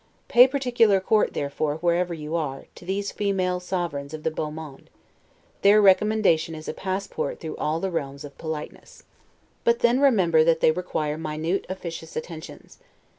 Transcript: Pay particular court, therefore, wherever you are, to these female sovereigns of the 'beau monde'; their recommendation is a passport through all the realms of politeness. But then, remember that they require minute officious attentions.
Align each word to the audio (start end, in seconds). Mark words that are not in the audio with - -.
Pay 0.27 0.47
particular 0.47 0.99
court, 0.99 1.33
therefore, 1.35 1.75
wherever 1.75 2.11
you 2.11 2.35
are, 2.35 2.65
to 2.73 2.85
these 2.85 3.11
female 3.11 3.59
sovereigns 3.59 4.15
of 4.15 4.23
the 4.23 4.31
'beau 4.31 4.49
monde'; 4.49 4.89
their 5.61 5.79
recommendation 5.79 6.55
is 6.55 6.67
a 6.67 6.73
passport 6.73 7.39
through 7.39 7.55
all 7.57 7.79
the 7.79 7.91
realms 7.91 8.23
of 8.23 8.35
politeness. 8.39 9.03
But 9.63 9.81
then, 9.81 9.99
remember 9.99 10.43
that 10.43 10.59
they 10.59 10.71
require 10.71 11.19
minute 11.19 11.67
officious 11.69 12.15
attentions. 12.15 12.79